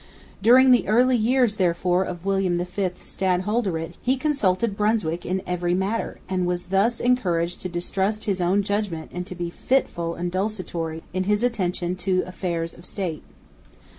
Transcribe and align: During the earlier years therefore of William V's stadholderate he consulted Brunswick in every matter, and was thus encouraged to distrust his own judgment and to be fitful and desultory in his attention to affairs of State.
During 0.41 0.71
the 0.71 0.87
earlier 0.87 1.15
years 1.19 1.57
therefore 1.57 2.05
of 2.05 2.25
William 2.25 2.57
V's 2.57 2.93
stadholderate 3.03 3.93
he 4.01 4.17
consulted 4.17 4.75
Brunswick 4.75 5.27
in 5.27 5.43
every 5.45 5.75
matter, 5.75 6.17
and 6.27 6.47
was 6.47 6.65
thus 6.73 6.99
encouraged 6.99 7.61
to 7.61 7.69
distrust 7.69 8.23
his 8.23 8.41
own 8.41 8.63
judgment 8.63 9.11
and 9.13 9.27
to 9.27 9.35
be 9.35 9.51
fitful 9.51 10.15
and 10.15 10.31
desultory 10.31 11.03
in 11.13 11.25
his 11.25 11.43
attention 11.43 11.95
to 11.97 12.23
affairs 12.25 12.73
of 12.73 12.83
State. 12.83 13.21